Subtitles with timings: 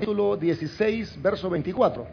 [0.00, 2.06] capítulo 16, verso 24.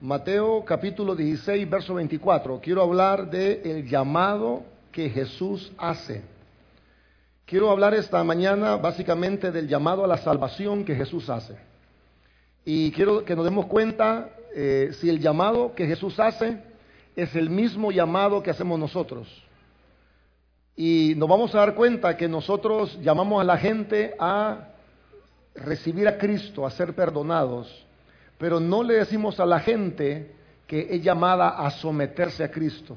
[0.00, 2.60] Mateo capítulo 16, verso 24.
[2.60, 6.22] Quiero hablar del el llamado que Jesús hace.
[7.44, 11.56] Quiero hablar esta mañana básicamente del llamado a la salvación que Jesús hace.
[12.64, 16.62] Y quiero que nos demos cuenta eh, si el llamado que Jesús hace
[17.16, 19.26] es el mismo llamado que hacemos nosotros.
[20.76, 24.68] Y nos vamos a dar cuenta que nosotros llamamos a la gente a
[25.58, 27.86] recibir a Cristo, a ser perdonados,
[28.38, 30.34] pero no le decimos a la gente
[30.66, 32.96] que es llamada a someterse a Cristo.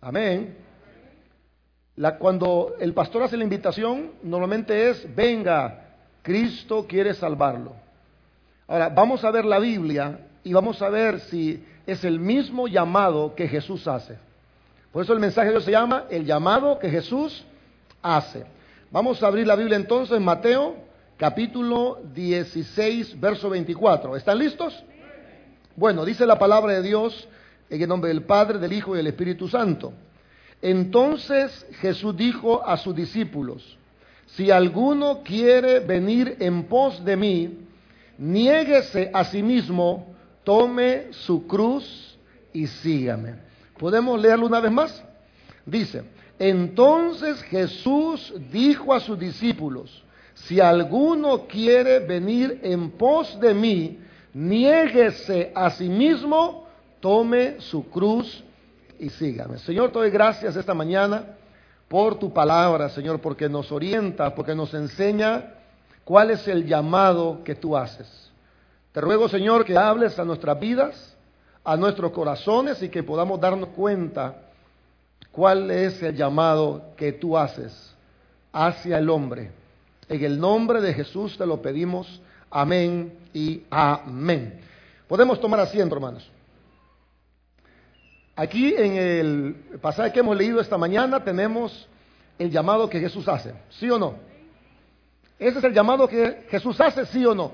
[0.00, 0.56] Amén.
[2.18, 7.74] cuando el pastor hace la invitación, normalmente es, venga, Cristo quiere salvarlo.
[8.66, 13.34] Ahora, vamos a ver la Biblia y vamos a ver si es el mismo llamado
[13.34, 14.16] que Jesús hace.
[14.92, 17.44] Por eso el mensaje de Dios se llama el llamado que Jesús
[18.02, 18.44] hace.
[18.90, 20.76] Vamos a abrir la Biblia entonces en Mateo
[21.16, 24.16] capítulo 16, verso 24.
[24.16, 24.82] ¿Están listos?
[25.76, 27.28] Bueno, dice la palabra de Dios
[27.70, 29.92] en el nombre del Padre, del Hijo y del Espíritu Santo.
[30.60, 33.78] Entonces Jesús dijo a sus discípulos,
[34.26, 37.58] si alguno quiere venir en pos de mí,
[38.18, 42.16] niéguese a sí mismo, tome su cruz
[42.52, 43.36] y sígame.
[43.78, 45.04] ¿Podemos leerlo una vez más?
[45.66, 46.04] Dice,
[46.38, 50.02] entonces Jesús dijo a sus discípulos,
[50.46, 54.00] si alguno quiere venir en pos de mí,
[54.34, 56.66] niéguese a sí mismo,
[57.00, 58.42] tome su cruz
[58.98, 59.58] y sígame.
[59.58, 61.36] Señor, te doy gracias esta mañana
[61.88, 65.54] por tu palabra, Señor, porque nos orienta, porque nos enseña
[66.04, 68.30] cuál es el llamado que tú haces.
[68.90, 71.16] Te ruego, Señor, que hables a nuestras vidas,
[71.62, 74.34] a nuestros corazones y que podamos darnos cuenta
[75.30, 77.94] cuál es el llamado que tú haces
[78.52, 79.61] hacia el hombre
[80.12, 82.20] en el nombre de Jesús te lo pedimos.
[82.50, 84.60] Amén y amén.
[85.08, 86.30] Podemos tomar asiento, hermanos.
[88.36, 91.88] Aquí en el pasaje que hemos leído esta mañana tenemos
[92.38, 94.16] el llamado que Jesús hace, ¿sí o no?
[95.38, 97.52] Ese es el llamado que Jesús hace, ¿sí o no?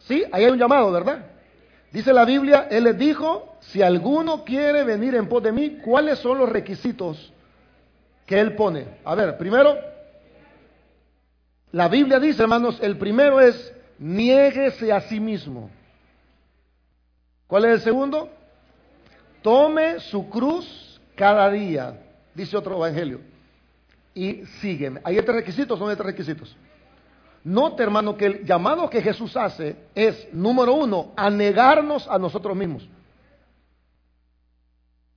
[0.00, 1.24] Sí, ahí hay un llamado, ¿verdad?
[1.90, 6.18] Dice la Biblia, Él les dijo, si alguno quiere venir en pos de mí, ¿cuáles
[6.18, 7.32] son los requisitos
[8.26, 8.86] que Él pone?
[9.04, 9.93] A ver, primero,
[11.74, 15.72] la Biblia dice, hermanos, el primero es, niéguese a sí mismo.
[17.48, 18.30] ¿Cuál es el segundo?
[19.42, 22.00] Tome su cruz cada día,
[22.32, 23.22] dice otro evangelio,
[24.14, 25.00] y sígueme.
[25.02, 26.56] ¿Hay estos requisitos hay estos requisitos?
[27.42, 32.56] Note, hermano, que el llamado que Jesús hace es, número uno, a negarnos a nosotros
[32.56, 32.88] mismos.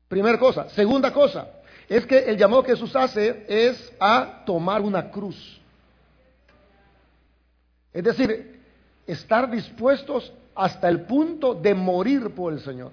[0.07, 0.69] Primera cosa.
[0.69, 1.50] Segunda cosa,
[1.88, 5.62] es que el llamado que Jesús hace es a tomar una cruz.
[7.94, 8.59] Es decir,
[9.06, 12.92] estar dispuestos hasta el punto de morir por el Señor.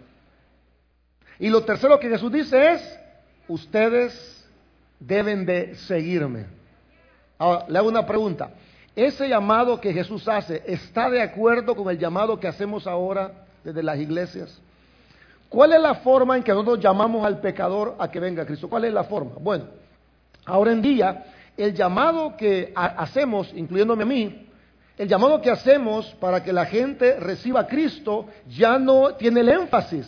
[1.38, 3.00] Y lo tercero que Jesús dice es,
[3.48, 4.48] ustedes
[5.00, 6.46] deben de seguirme.
[7.38, 8.50] Ahora, le hago una pregunta.
[8.94, 13.82] ¿Ese llamado que Jesús hace está de acuerdo con el llamado que hacemos ahora desde
[13.82, 14.60] las iglesias?
[15.48, 18.68] ¿Cuál es la forma en que nosotros llamamos al pecador a que venga a Cristo?
[18.68, 19.32] ¿Cuál es la forma?
[19.40, 19.66] Bueno,
[20.44, 21.24] ahora en día,
[21.56, 24.43] el llamado que hacemos, incluyéndome a mí,
[24.96, 29.48] el llamado que hacemos para que la gente reciba a Cristo ya no tiene el
[29.48, 30.06] énfasis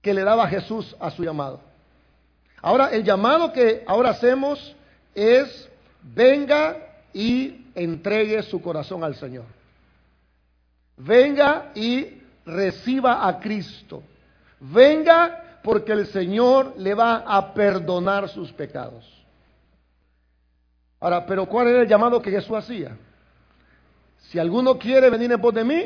[0.00, 1.60] que le daba Jesús a su llamado.
[2.62, 4.74] Ahora, el llamado que ahora hacemos
[5.14, 5.68] es
[6.02, 6.76] venga
[7.12, 9.44] y entregue su corazón al Señor.
[10.96, 14.02] Venga y reciba a Cristo.
[14.60, 19.04] Venga porque el Señor le va a perdonar sus pecados.
[21.06, 22.96] Ahora, pero ¿cuál era el llamado que Jesús hacía?
[24.22, 25.84] Si alguno quiere venir en pos de mí,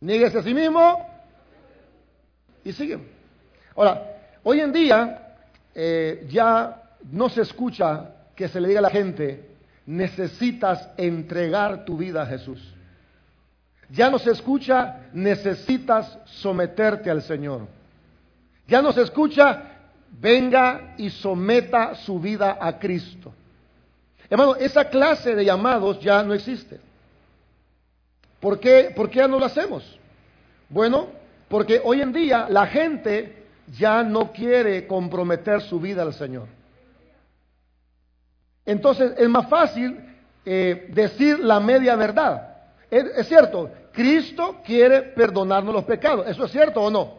[0.00, 1.08] nieguese a sí mismo
[2.64, 2.98] y sigue.
[3.76, 4.02] Ahora,
[4.42, 5.36] hoy en día
[5.76, 9.48] eh, ya no se escucha que se le diga a la gente,
[9.86, 12.74] necesitas entregar tu vida a Jesús.
[13.90, 17.68] Ya no se escucha, necesitas someterte al Señor.
[18.66, 19.76] Ya no se escucha,
[20.20, 23.32] venga y someta su vida a Cristo.
[24.28, 26.80] Hermano, esa clase de llamados ya no existe.
[28.40, 29.98] ¿Por qué, ¿Por qué ya no lo hacemos?
[30.68, 31.08] Bueno,
[31.48, 33.44] porque hoy en día la gente
[33.78, 36.48] ya no quiere comprometer su vida al Señor.
[38.64, 39.98] Entonces es más fácil
[40.44, 42.56] eh, decir la media verdad.
[42.90, 46.26] es, cierto, Cristo quiere perdonarnos los pecados.
[46.28, 47.14] ¿Eso es cierto o no?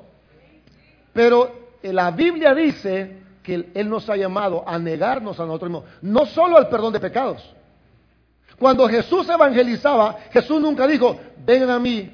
[1.13, 6.25] Pero la Biblia dice que Él nos ha llamado a negarnos a nosotros mismos, no
[6.25, 7.41] solo al perdón de pecados,
[8.59, 12.11] Cuando Jesús evangelizaba, Jesús nunca dijo, vengan a mí,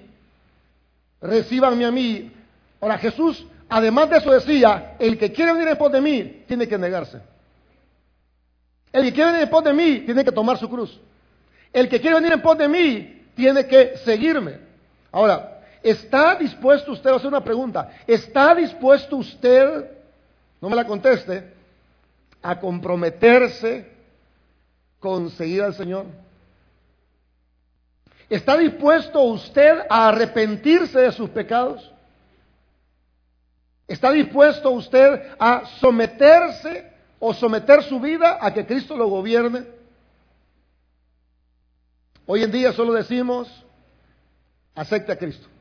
[1.19, 2.31] recíbanme a mí.
[2.79, 6.77] Ahora Jesús, además de eso decía, el que quiere venir después de mí, tiene que
[6.77, 7.19] negarse.
[8.91, 10.99] El que quiere venir después de mí, tiene que tomar su cruz.
[11.71, 14.59] El que quiere venir en pos de mí, tiene que seguirme.
[15.11, 19.92] Ahora, ¿está dispuesto usted, a hacer una pregunta, ¿está dispuesto usted,
[20.63, 21.51] no me la conteste,
[22.41, 23.85] a comprometerse
[24.97, 26.05] con seguir al Señor?
[28.29, 31.91] ¿Está dispuesto usted a arrepentirse de sus pecados?
[33.89, 36.89] ¿Está dispuesto usted a someterse
[37.19, 39.65] o someter su vida a que Cristo lo gobierne?
[42.25, 43.49] Hoy en día solo decimos,
[44.75, 45.52] acepte a Cristo.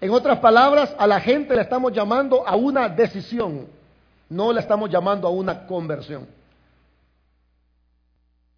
[0.00, 3.66] En otras palabras, a la gente le estamos llamando a una decisión,
[4.28, 6.26] no le estamos llamando a una conversión.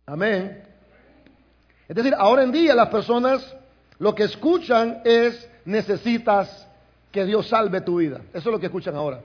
[0.07, 0.63] Amén.
[1.89, 3.57] Es decir, ahora en día las personas
[3.99, 6.67] lo que escuchan es necesitas
[7.11, 8.21] que Dios salve tu vida.
[8.33, 9.21] Eso es lo que escuchan ahora.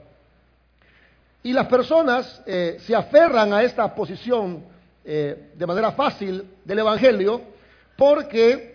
[1.42, 4.64] Y las personas eh, se aferran a esta posición
[5.04, 7.40] eh, de manera fácil del Evangelio
[7.96, 8.67] porque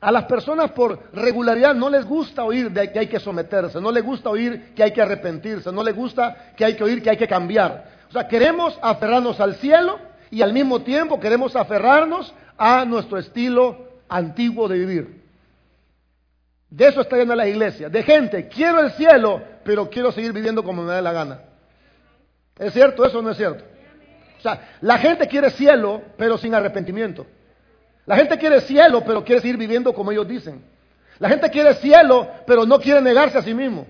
[0.00, 3.90] a las personas por regularidad no les gusta oír de que hay que someterse, no
[3.90, 7.10] les gusta oír que hay que arrepentirse, no les gusta que hay que oír que
[7.10, 7.98] hay que cambiar.
[8.08, 9.98] O sea, queremos aferrarnos al cielo
[10.30, 15.22] y al mismo tiempo queremos aferrarnos a nuestro estilo antiguo de vivir.
[16.70, 20.62] De eso está llena la iglesia, de gente, quiero el cielo, pero quiero seguir viviendo
[20.62, 21.40] como me da la gana.
[22.58, 23.64] ¿Es cierto eso o no es cierto?
[24.38, 27.26] O sea, la gente quiere cielo, pero sin arrepentimiento.
[28.08, 30.64] La gente quiere cielo, pero quiere seguir viviendo como ellos dicen.
[31.18, 33.86] La gente quiere cielo, pero no quiere negarse a sí mismo.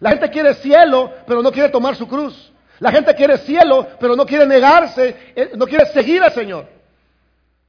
[0.00, 2.52] La gente quiere cielo, pero no quiere tomar su cruz.
[2.80, 6.66] La gente quiere cielo, pero no quiere negarse, eh, no quiere seguir al Señor.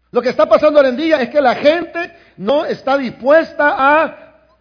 [0.09, 4.17] Lo que está pasando hoy en día es que la gente no está dispuesta a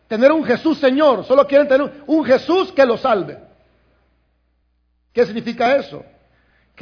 [0.09, 3.39] tener un Jesús Señor, solo quieren tener un Jesús que lo salve.
[5.15, 6.05] ¿Qué significa eso?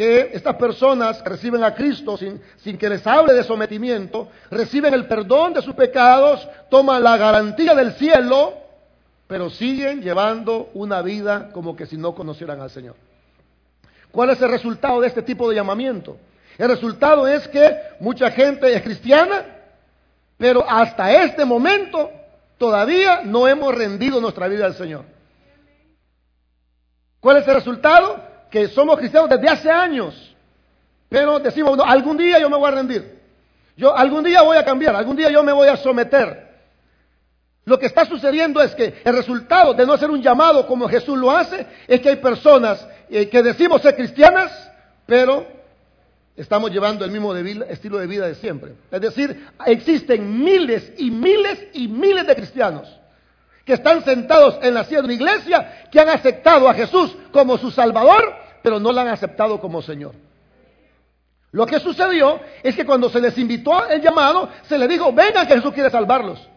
[0.01, 5.53] Que estas personas reciben a Cristo sin, que les hable de sometimiento, reciben el perdón
[5.53, 8.55] de sus pecados, toman la garantía del cielo,
[9.27, 12.97] pero siguen llevando una vida como que si no conocieran al Señor.
[14.11, 16.17] ¿Cuál es el resultado de este tipo de llamamiento?
[16.57, 19.45] El resultado es que mucha gente es cristiana,
[20.39, 22.11] pero hasta este momento
[22.57, 25.05] todavía no hemos rendido nuestra vida al Señor.
[27.21, 28.30] ¿Cuál es el resultado?
[28.51, 30.35] Que somos cristianos desde hace años,
[31.09, 33.21] pero decimos, algún día yo me voy a rendir,
[33.77, 36.51] yo algún día voy a cambiar, algún día yo me voy a someter.
[37.65, 41.17] Lo que está sucediendo es que el resultado de no hacer un llamado como Jesús
[41.17, 44.51] lo hace es que hay personas eh, que decimos ser cristianas,
[45.07, 45.47] pero
[46.37, 48.73] estamos llevando el mismo estilo de vida de siempre.
[48.91, 53.01] Es decir, existen miles y miles y miles de cristianos
[53.71, 57.57] que están sentados en la silla de una iglesia, que han aceptado a Jesús como
[57.57, 58.35] su Salvador,
[58.65, 60.13] pero no lo han aceptado como Señor.
[61.53, 65.47] Lo que sucedió es que cuando se les invitó el llamado, se les dijo, vengan
[65.47, 66.49] que Jesús quiere salvarlos.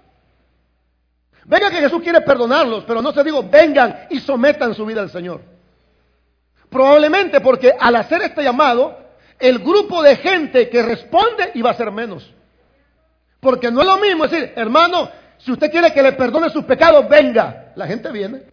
[1.45, 5.12] Vengan que Jesús quiere perdonarlos, pero no se dijo, vengan y sometan su vida al
[5.12, 5.42] Señor.
[6.68, 8.98] Probablemente porque al hacer este llamado,
[9.38, 12.27] el grupo de gente que responde iba a ser menos.
[13.39, 17.08] Porque no es lo mismo decir, hermano, si usted quiere que le perdone sus pecados,
[17.08, 17.72] venga.
[17.75, 18.44] La gente viene.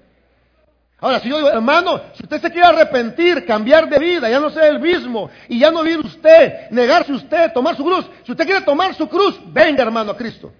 [1.01, 4.51] Ahora, si yo digo, hermano, si usted se quiere arrepentir, cambiar de vida, ya no
[4.51, 8.45] ser el mismo, y ya no vivir usted, negarse usted, tomar su cruz, si usted
[8.45, 10.53] quiere tomar su cruz, venga, hermano, a Cristo.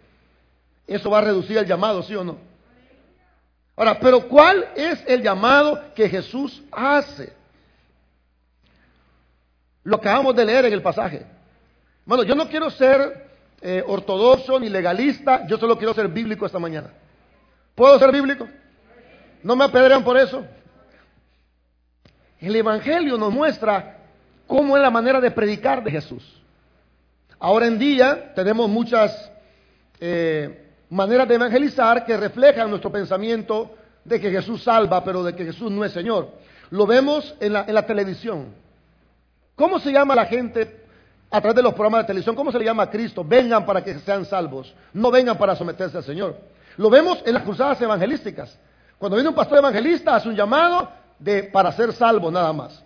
[0.87, 2.39] Eso va a reducir el llamado, ¿sí o no?
[3.77, 7.33] Ahora, pero ¿cuál es el llamado que Jesús hace?
[9.85, 11.25] Lo acabamos de leer en el pasaje.
[12.05, 13.30] Bueno, yo no quiero ser
[13.63, 16.91] eh, ortodoxo ni legalista, yo solo quiero ser bíblico esta mañana.
[17.75, 18.49] ¿Puedo ser bíblico?
[19.43, 20.45] ¿No me apedrean por eso?
[22.39, 23.99] El Evangelio nos muestra
[24.47, 26.41] cómo es la manera de predicar de Jesús.
[27.39, 29.31] Ahora en día tenemos muchas
[30.01, 33.75] eh, maneras de evangelizar que reflejan nuestro pensamiento
[34.05, 36.31] de que Jesús salva, pero de que Jesús no es Señor.
[36.71, 38.55] Lo vemos en la, en la televisión.
[39.55, 40.80] ¿Cómo se llama la gente
[41.31, 43.25] a través de los programas de televisión, ¿cómo se le llama a Cristo?
[43.25, 46.37] Vengan para que sean salvos, no vengan para someterse al Señor.
[46.77, 48.59] Lo vemos en las cruzadas evangelísticas.
[48.99, 52.83] Cuando viene un pastor evangelista, hace un llamado de para ser salvo nada más.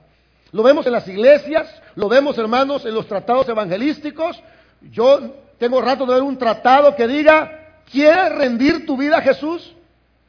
[0.52, 4.40] Lo vemos en las iglesias, lo vemos hermanos en los tratados evangelísticos.
[4.82, 9.74] Yo tengo rato de ver un tratado que diga, ¿quieres rendir tu vida a Jesús?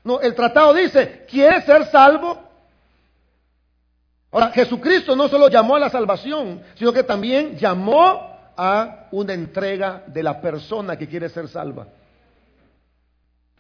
[0.04, 2.40] No, el tratado dice, ¿quieres ser salvo?
[4.36, 10.04] Ahora, Jesucristo no solo llamó a la salvación, sino que también llamó a una entrega
[10.08, 11.88] de la persona que quiere ser salva.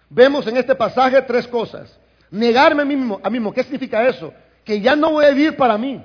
[0.10, 1.98] Vemos en este pasaje tres cosas.
[2.29, 3.53] Negarme a mí mismo, a mí mismo.
[3.53, 4.34] ¿Qué significa eso?
[4.65, 6.03] Que ya no voy a vivir para mí.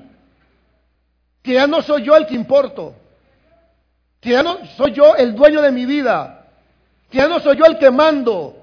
[1.42, 2.94] Que ya no soy yo el que importo.
[4.20, 6.46] Que ya no soy yo el dueño de mi vida.
[7.10, 8.59] Que ya no soy yo el que mando.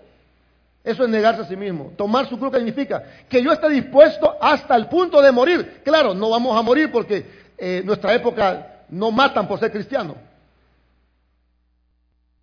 [0.87, 1.91] Eso es negarse a sí mismo.
[1.97, 5.81] Tomar su cruz significa que yo esté dispuesto hasta el punto de morir.
[5.83, 7.25] Claro, no vamos a morir porque
[7.57, 10.15] eh, nuestra época no matan por ser cristiano.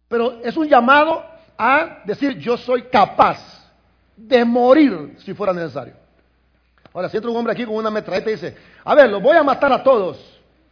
[0.08, 1.24] Pero es un llamado
[1.56, 3.38] a decir yo soy capaz
[4.14, 5.94] de morir si fuera necesario.
[6.92, 9.38] Ahora, si entra un hombre aquí con una metralleta y dice, a ver, los voy
[9.38, 10.18] a matar a todos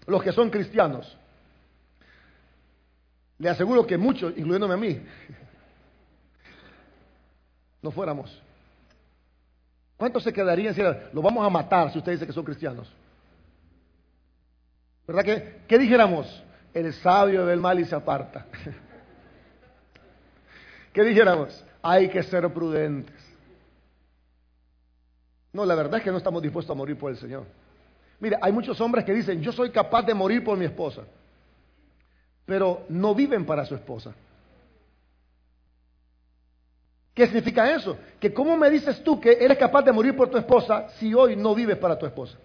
[0.06, 1.16] los que son cristianos.
[3.38, 5.00] Le aseguro que muchos, incluyéndome a mí,
[7.82, 8.40] no fuéramos.
[9.96, 12.90] ¿Cuántos se quedarían si lo vamos a matar si usted dice que son cristianos?
[15.06, 15.60] ¿Verdad que?
[15.68, 16.42] ¿Qué dijéramos?
[16.72, 18.46] El sabio del mal y se aparta.
[20.92, 21.64] ¿Qué dijéramos?
[21.82, 23.14] Hay que ser prudentes.
[25.52, 27.44] No, la verdad es que no estamos dispuestos a morir por el Señor.
[28.20, 31.02] Mira, hay muchos hombres que dicen, yo soy capaz de morir por mi esposa,
[32.46, 34.14] pero no viven para su esposa.
[37.14, 37.96] ¿Qué significa eso?
[38.18, 41.36] Que cómo me dices tú que eres capaz de morir por tu esposa si hoy
[41.36, 42.38] no vives para tu esposa.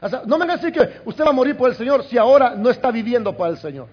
[0.00, 2.04] O sea, no me van a decir que usted va a morir por el Señor
[2.04, 3.88] si ahora no está viviendo para el Señor.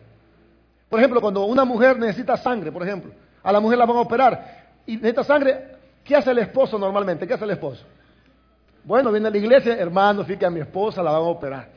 [0.90, 3.12] Por ejemplo, cuando una mujer necesita sangre, por ejemplo,
[3.42, 7.26] a la mujer la van a operar y necesita sangre, ¿qué hace el esposo normalmente?
[7.26, 7.86] ¿Qué hace el esposo?
[8.84, 11.70] Bueno, viene a la iglesia, hermano, fíjate a mi esposa la van a operar.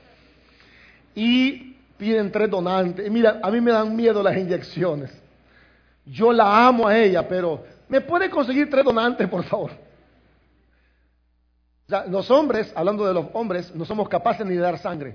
[1.15, 3.07] Y piden tres donantes.
[3.07, 5.24] Y mira, a mí me dan miedo las inyecciones.
[6.07, 9.71] Yo la amo a ella, pero ¿me puede conseguir tres donantes, por favor?
[11.87, 15.15] O sea, los hombres, hablando de los hombres, no somos capaces ni de dar sangre.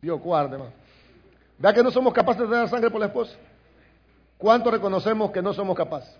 [0.00, 0.72] Dios guarde, hermano.
[1.58, 3.36] Vea que no somos capaces de dar sangre por la esposa.
[4.36, 6.12] ¿Cuánto reconocemos que no somos capaces?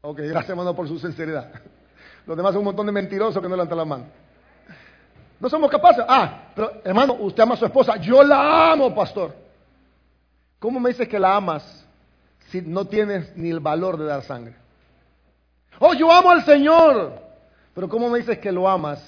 [0.00, 1.50] Ok, gracias hermano por su sinceridad.
[2.26, 4.04] Los demás son un montón de mentirosos que no levantan la mano.
[5.38, 6.04] No somos capaces.
[6.08, 7.96] Ah, pero hermano, usted ama a su esposa.
[7.96, 9.45] Yo la amo, pastor.
[10.58, 11.86] ¿Cómo me dices que la amas
[12.50, 14.54] si no tienes ni el valor de dar sangre?
[15.78, 17.20] Oh, yo amo al Señor.
[17.74, 19.00] Pero ¿cómo me dices que lo amas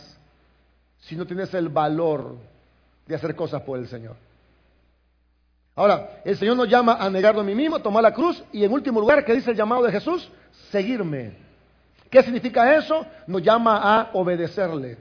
[1.00, 2.36] si no tienes el valor
[3.06, 4.16] de hacer cosas por el Señor?
[5.74, 8.64] Ahora, el Señor nos llama a negarlo a mí mismo, a tomar la cruz y
[8.64, 10.28] en último lugar, ¿qué dice el llamado de Jesús?
[10.70, 11.32] Seguirme.
[12.10, 13.06] ¿Qué significa eso?
[13.26, 14.98] Nos llama a obedecerle.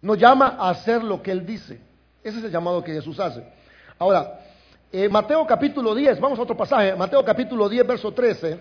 [0.00, 1.78] Nos llama a hacer lo que Él dice.
[2.22, 3.44] Ese es el llamado que Jesús hace.
[3.98, 4.40] Ahora,
[4.96, 8.60] eh, Mateo capítulo 10, vamos a otro pasaje, Mateo capítulo 10, verso 13,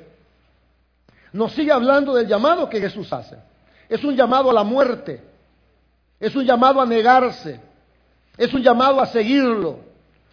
[1.31, 3.37] nos sigue hablando del llamado que Jesús hace.
[3.87, 5.21] Es un llamado a la muerte,
[6.19, 7.59] es un llamado a negarse,
[8.35, 9.81] es un llamado a seguirlo.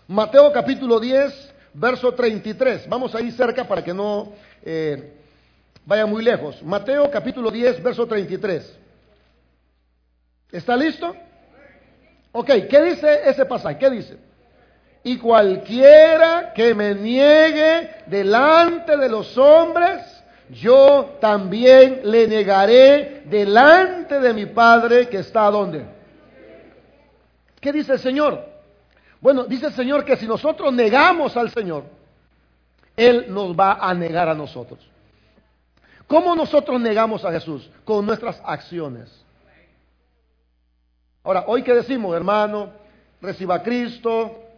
[0.09, 5.19] Mateo capítulo 10, verso 33, vamos a ir cerca para que no eh,
[5.85, 6.63] vaya muy lejos.
[6.63, 8.79] Mateo capítulo 10, verso 33.
[10.51, 11.15] ¿Está listo?
[12.33, 13.77] Ok, ¿qué dice ese pasaje?
[13.77, 14.30] ¿Qué dice?
[15.03, 24.35] Y cualquiera que me niegue delante de los hombres, yo también le negaré delante de
[24.35, 25.87] mi Padre que está donde.
[27.61, 28.45] ¿Qué dice el Señor?
[29.21, 31.85] Bueno, dice el Señor que si nosotros negamos al Señor,
[32.97, 34.81] Él nos va a negar a nosotros.
[36.07, 37.71] ¿Cómo nosotros negamos a Jesús?
[37.85, 39.09] Con nuestras acciones.
[41.23, 42.71] Ahora, hoy que decimos, hermano,
[43.21, 44.50] reciba a Cristo,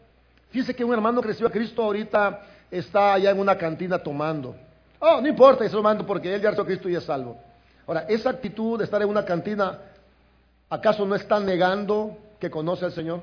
[0.52, 4.54] Fíjese que un hermano que recibió a Cristo ahorita está allá en una cantina tomando.
[4.98, 7.38] Oh, no importa, está tomando porque él ya recibió a Cristo y es salvo.
[7.86, 9.78] Ahora, esa actitud de estar en una cantina,
[10.68, 13.22] ¿acaso no está negando que conoce al Señor?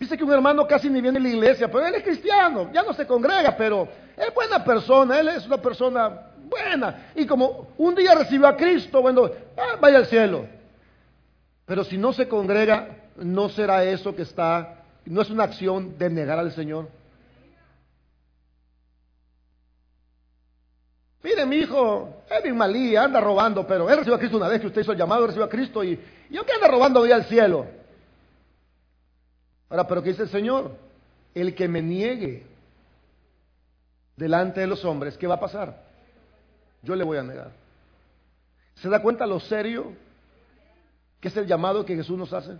[0.00, 2.82] Dice que un hermano casi ni viene a la iglesia, pero él es cristiano, ya
[2.82, 7.12] no se congrega, pero es buena persona, él es una persona buena.
[7.14, 10.44] Y como un día recibió a Cristo, bueno, ah, vaya al cielo.
[11.64, 14.77] Pero si no se congrega, no será eso que está
[15.08, 16.88] no es una acción de negar al Señor.
[21.22, 24.60] Mire, mi hijo, es bien malía, anda robando, pero él recibió a Cristo una vez
[24.60, 25.98] que usted hizo el llamado, recibió a Cristo y,
[26.30, 27.66] y aunque anda robando, voy al cielo.
[29.68, 30.76] Ahora, pero ¿qué dice el Señor?
[31.34, 32.46] El que me niegue
[34.16, 35.84] delante de los hombres, ¿qué va a pasar?
[36.82, 37.50] Yo le voy a negar.
[38.76, 39.92] ¿Se da cuenta lo serio
[41.20, 42.58] que es el llamado que Jesús nos hace?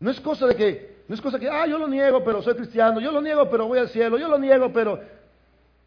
[0.00, 2.54] No es cosa de que, no es cosa que, ah, yo lo niego, pero soy
[2.54, 5.00] cristiano, yo lo niego, pero voy al cielo, yo lo niego, pero...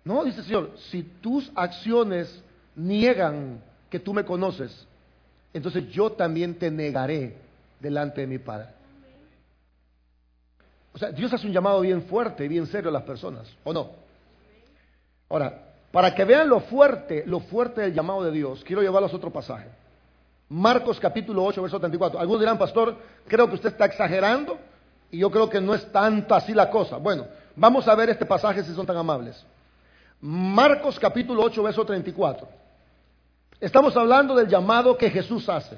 [0.03, 2.43] No, dice el Señor, si tus acciones
[2.75, 4.87] niegan que tú me conoces,
[5.53, 7.37] entonces yo también te negaré
[7.79, 8.69] delante de mi Padre.
[10.93, 13.71] O sea, Dios hace un llamado bien fuerte y bien serio a las personas, ¿o
[13.71, 13.91] no?
[15.29, 19.15] Ahora, para que vean lo fuerte, lo fuerte del llamado de Dios, quiero llevarlos a
[19.15, 19.67] otro pasaje.
[20.51, 22.19] Marcos capítulo 8, verso 34.
[22.19, 24.57] Algunos dirán, pastor, creo que usted está exagerando
[25.09, 26.97] y yo creo que no es tanto así la cosa.
[26.97, 29.41] Bueno, vamos a ver este pasaje si son tan amables.
[30.19, 32.49] Marcos capítulo 8, verso 34.
[33.61, 35.77] Estamos hablando del llamado que Jesús hace.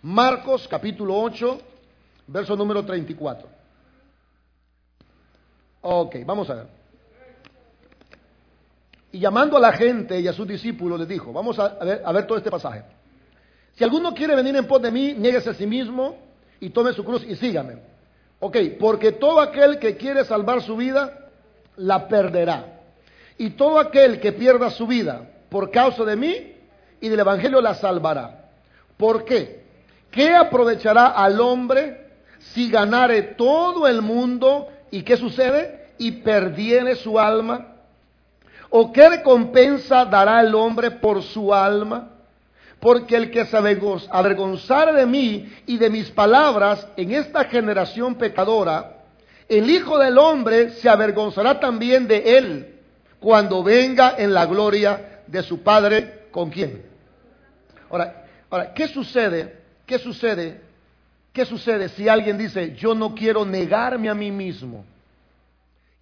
[0.00, 1.60] Marcos capítulo 8,
[2.28, 3.46] verso número 34.
[5.82, 6.66] Ok, vamos a ver.
[9.12, 12.10] Y llamando a la gente y a sus discípulos les dijo, vamos a ver, a
[12.10, 13.01] ver todo este pasaje.
[13.74, 16.16] Si alguno quiere venir en pos de mí, nieguese a sí mismo
[16.60, 17.76] y tome su cruz y sígame.
[18.40, 21.30] Ok, porque todo aquel que quiere salvar su vida,
[21.76, 22.80] la perderá.
[23.38, 26.52] Y todo aquel que pierda su vida por causa de mí
[27.00, 28.50] y del Evangelio la salvará.
[28.96, 29.64] ¿Por qué?
[30.10, 35.90] ¿Qué aprovechará al hombre si ganare todo el mundo y qué sucede?
[35.98, 37.76] Y perdiere su alma.
[38.70, 42.11] ¿O qué recompensa dará el hombre por su alma?
[42.82, 49.04] Porque el que se avergonzare de mí y de mis palabras en esta generación pecadora,
[49.48, 52.74] el Hijo del Hombre se avergonzará también de él
[53.20, 56.24] cuando venga en la gloria de su Padre.
[56.32, 56.82] ¿Con quién?
[57.88, 59.60] Ahora, ahora, ¿qué sucede?
[59.86, 60.60] ¿Qué sucede?
[61.32, 64.84] ¿Qué sucede si alguien dice, yo no quiero negarme a mí mismo?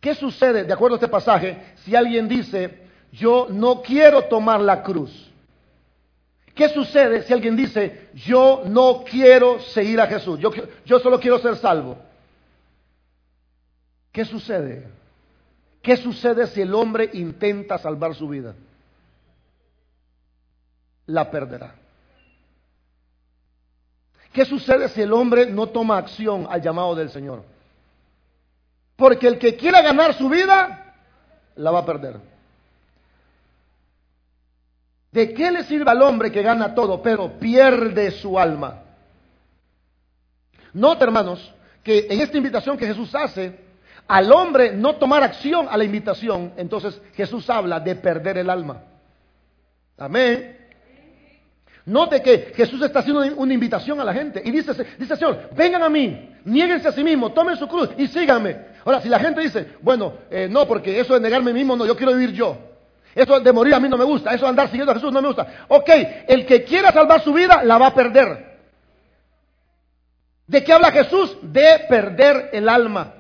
[0.00, 4.82] ¿Qué sucede, de acuerdo a este pasaje, si alguien dice, yo no quiero tomar la
[4.82, 5.29] cruz?
[6.61, 10.50] ¿Qué sucede si alguien dice, yo no quiero seguir a Jesús, yo,
[10.85, 11.97] yo solo quiero ser salvo?
[14.12, 14.87] ¿Qué sucede?
[15.81, 18.55] ¿Qué sucede si el hombre intenta salvar su vida?
[21.07, 21.76] La perderá.
[24.31, 27.43] ¿Qué sucede si el hombre no toma acción al llamado del Señor?
[28.97, 30.95] Porque el que quiera ganar su vida,
[31.56, 32.21] la va a perder.
[35.12, 38.82] ¿De qué le sirve al hombre que gana todo, pero pierde su alma?
[40.73, 43.58] Nota, hermanos, que en esta invitación que Jesús hace,
[44.06, 48.82] al hombre no tomar acción a la invitación, entonces Jesús habla de perder el alma.
[49.99, 50.58] Amén.
[51.86, 55.82] Note que Jesús está haciendo una invitación a la gente y dice, dice Señor, vengan
[55.82, 58.56] a mí, nieguense a sí mismos, tomen su cruz y síganme.
[58.84, 61.96] Ahora, si la gente dice, bueno, eh, no, porque eso de negarme mismo, no, yo
[61.96, 62.70] quiero vivir yo.
[63.14, 64.34] Eso de morir a mí no me gusta.
[64.34, 65.66] Eso de andar siguiendo a Jesús no me gusta.
[65.68, 65.88] Ok,
[66.28, 68.50] el que quiera salvar su vida la va a perder.
[70.46, 71.36] ¿De qué habla Jesús?
[71.42, 73.14] De perder el alma.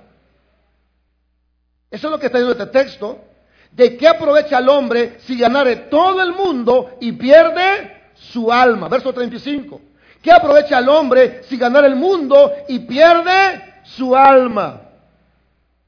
[1.90, 3.24] Eso es lo que está diciendo este texto.
[3.72, 8.88] ¿De qué aprovecha el hombre si ganare todo el mundo y pierde su alma?
[8.88, 9.80] Verso 35.
[10.22, 14.82] ¿Qué aprovecha el hombre si ganare el mundo y pierde su alma?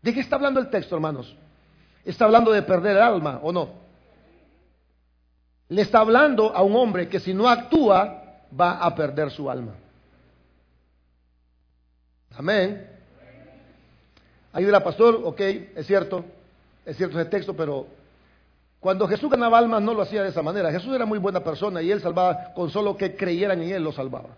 [0.00, 1.34] ¿De qué está hablando el texto, hermanos?
[2.04, 3.81] ¿Está hablando de perder el alma o no?
[5.72, 8.22] Le está hablando a un hombre que si no actúa
[8.58, 9.72] va a perder su alma.
[12.36, 12.88] Amén.
[14.52, 16.26] Ahí dirá, pastor, ok, es cierto,
[16.84, 17.86] es cierto ese texto, pero
[18.80, 20.70] cuando Jesús ganaba almas no lo hacía de esa manera.
[20.70, 23.92] Jesús era muy buena persona y él salvaba con solo que creyeran en él, lo
[23.92, 24.28] salvaba.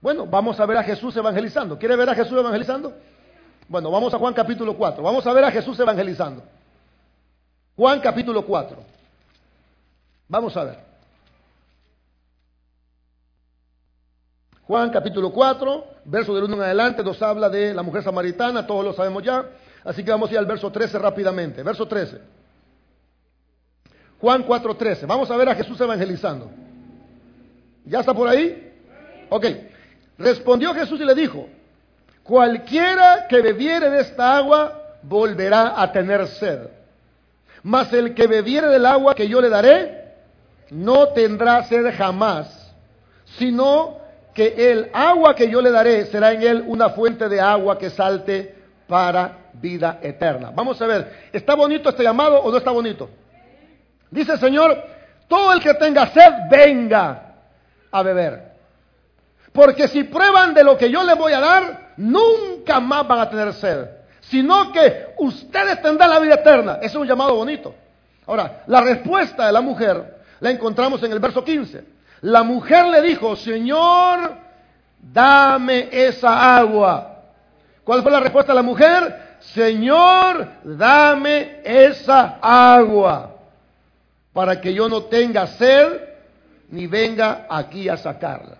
[0.00, 1.78] Bueno, vamos a ver a Jesús evangelizando.
[1.78, 2.94] ¿Quiere ver a Jesús evangelizando?
[3.68, 5.02] Bueno, vamos a Juan capítulo 4.
[5.02, 6.42] Vamos a ver a Jesús evangelizando.
[7.76, 8.93] Juan capítulo 4.
[10.34, 10.78] Vamos a ver.
[14.62, 18.84] Juan capítulo 4, verso del 1 en adelante, nos habla de la mujer samaritana, todos
[18.84, 19.48] lo sabemos ya.
[19.84, 21.62] Así que vamos a ir al verso 13 rápidamente.
[21.62, 22.20] Verso 13.
[24.20, 25.06] Juan 4, 13.
[25.06, 26.50] Vamos a ver a Jesús evangelizando.
[27.84, 28.72] ¿Ya está por ahí?
[29.30, 29.46] Ok.
[30.18, 31.48] Respondió Jesús y le dijo,
[32.24, 36.70] cualquiera que bebiere de esta agua volverá a tener sed.
[37.62, 40.03] Mas el que bebiere del agua que yo le daré,
[40.74, 42.74] no tendrá sed jamás,
[43.38, 43.98] sino
[44.34, 47.90] que el agua que yo le daré será en él una fuente de agua que
[47.90, 48.56] salte
[48.88, 50.50] para vida eterna.
[50.52, 53.08] Vamos a ver, ¿está bonito este llamado o no está bonito?
[54.10, 54.82] Dice el Señor,
[55.28, 57.34] todo el que tenga sed, venga
[57.92, 58.54] a beber.
[59.52, 63.30] Porque si prueban de lo que yo les voy a dar, nunca más van a
[63.30, 63.86] tener sed.
[64.22, 66.78] Sino que ustedes tendrán la vida eterna.
[66.82, 67.72] Es un llamado bonito.
[68.26, 71.84] Ahora, la respuesta de la mujer la encontramos en el verso 15.
[72.22, 74.34] La mujer le dijo, Señor,
[75.00, 77.22] dame esa agua.
[77.84, 79.36] ¿Cuál fue la respuesta de la mujer?
[79.40, 83.36] Señor, dame esa agua
[84.32, 86.00] para que yo no tenga sed
[86.70, 88.56] ni venga aquí a sacarla.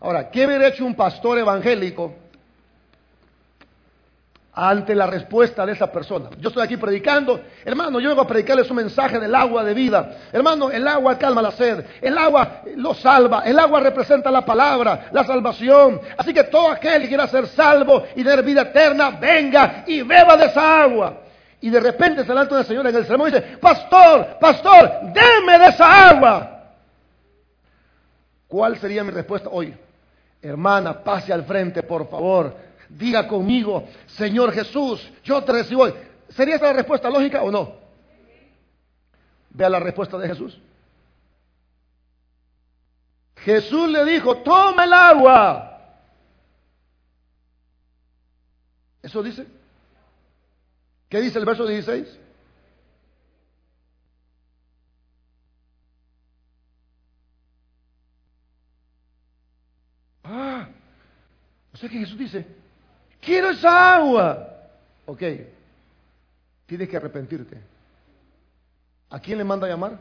[0.00, 2.14] Ahora, ¿qué hubiera hecho un pastor evangélico
[4.60, 6.30] ante la respuesta de esa persona?
[6.40, 10.16] Yo estoy aquí predicando, hermano, yo vengo a predicarles un mensaje del agua de vida.
[10.32, 15.10] Hermano, el agua calma la sed, el agua lo salva, el agua representa la palabra,
[15.12, 16.00] la salvación.
[16.16, 20.36] Así que todo aquel que quiera ser salvo y tener vida eterna, venga y beba
[20.36, 21.20] de esa agua.
[21.60, 25.58] Y de repente se levanta una señora en el sermón y dice, pastor, pastor, deme
[25.58, 26.62] de esa agua.
[28.48, 29.72] ¿Cuál sería mi respuesta hoy?
[30.42, 32.67] Hermana, pase al frente, por favor.
[32.88, 35.86] Diga conmigo, Señor Jesús, yo te recibo.
[36.30, 37.74] ¿Sería esa la respuesta lógica o no?
[39.50, 40.58] Vea la respuesta de Jesús.
[43.36, 45.68] Jesús le dijo, toma el agua.
[49.02, 49.46] ¿Eso dice?
[51.08, 52.18] ¿Qué dice el verso 16?
[60.24, 60.68] Ah,
[61.72, 62.46] o sea que Jesús dice,
[63.20, 64.48] quiero esa agua.
[65.06, 65.22] Ok,
[66.66, 67.58] tienes que arrepentirte.
[69.10, 69.98] ¿A quién le manda a llamar?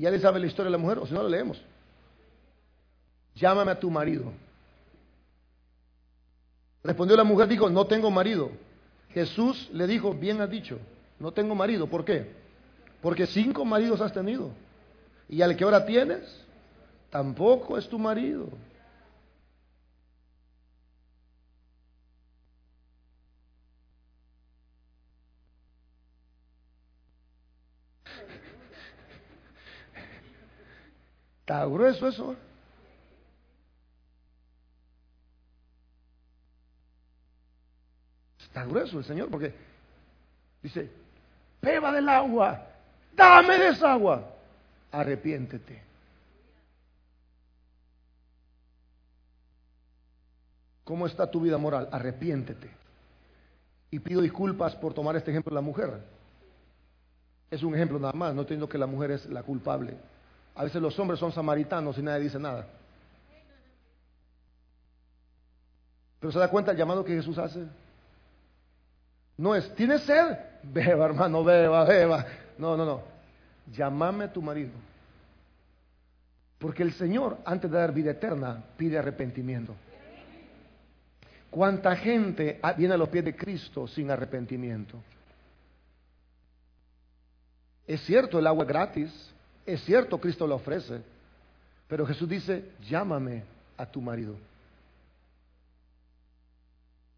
[0.00, 1.60] ya le sabe la historia de la mujer, o si no la leemos.
[3.34, 4.32] Llámame a tu marido.
[6.82, 8.50] Respondió la mujer, dijo, no tengo marido.
[9.10, 10.78] Jesús le dijo, bien has dicho,
[11.18, 11.86] no tengo marido.
[11.86, 12.30] ¿Por qué?
[13.02, 14.50] Porque cinco maridos has tenido.
[15.28, 16.22] Y al que ahora tienes,
[17.10, 18.48] tampoco es tu marido.
[31.50, 32.36] Está grueso eso.
[38.38, 39.52] Está grueso el Señor porque
[40.62, 40.88] dice,
[41.60, 42.68] beba del agua,
[43.16, 44.32] dame de esa agua,
[44.92, 45.82] arrepiéntete.
[50.84, 51.88] ¿Cómo está tu vida moral?
[51.90, 52.70] Arrepiéntete.
[53.90, 56.00] Y pido disculpas por tomar este ejemplo de la mujer.
[57.50, 59.96] Es un ejemplo nada más, no entiendo que la mujer es la culpable.
[60.60, 62.66] A veces los hombres son samaritanos y nadie dice nada.
[66.18, 67.64] Pero se da cuenta el llamado que Jesús hace.
[69.38, 70.36] No es, ¿tienes sed?
[70.62, 72.26] Beba, hermano, beba, beba.
[72.58, 73.00] No, no, no.
[73.72, 74.72] Llámame tu marido.
[76.58, 79.74] Porque el Señor, antes de dar vida eterna, pide arrepentimiento.
[81.48, 84.98] ¿Cuánta gente viene a los pies de Cristo sin arrepentimiento?
[87.86, 89.34] Es cierto, el agua es gratis.
[89.66, 91.00] Es cierto, Cristo lo ofrece.
[91.88, 93.44] Pero Jesús dice, llámame
[93.76, 94.36] a tu marido.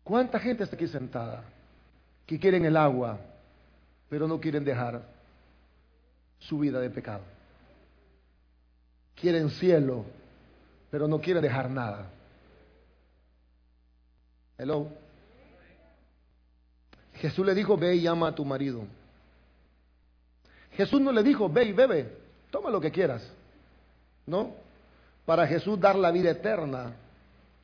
[0.03, 1.45] ¿Cuánta gente está aquí sentada?
[2.27, 3.19] que quieren el agua,
[4.09, 5.03] pero no quieren dejar
[6.39, 7.23] su vida de pecado.
[9.15, 10.05] Quieren cielo,
[10.91, 12.07] pero no quieren dejar nada.
[14.59, 14.89] Hello.
[17.15, 18.85] Jesús le dijo, ve y llama a tu marido.
[20.73, 22.17] Jesús no le dijo, ve y bebe,
[22.53, 23.27] toma lo que quieras.
[24.27, 24.53] No.
[25.25, 26.93] Para Jesús dar la vida eterna,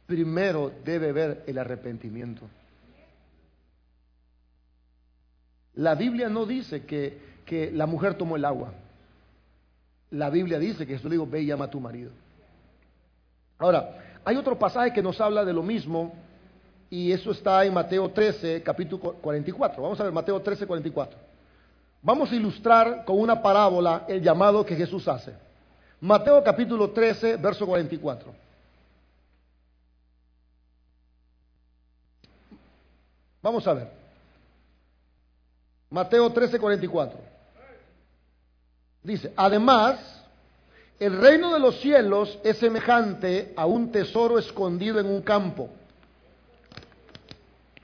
[0.07, 2.49] primero debe ver el arrepentimiento.
[5.75, 8.73] La Biblia no dice que, la mujer tomó el agua.
[10.11, 12.11] La Biblia dice que Jesús le dijo, ve y llama a tu marido.
[13.59, 16.15] Ahora, hay otro pasaje que nos habla de lo mismo
[16.91, 19.83] y eso está en Mateo 13, capítulo 44.
[19.83, 21.28] Vamos a ver Mateo 13, 44.
[22.03, 25.35] Vamos a ilustrar con una parábola el llamado que Jesús hace.
[26.01, 28.33] Mateo capítulo 13, verso 44.
[33.43, 33.91] Vamos a ver.
[35.91, 37.19] Mateo 13, 44.
[39.03, 39.99] Dice, además,
[41.01, 45.69] el reino de los cielos es semejante a un tesoro escondido en un campo,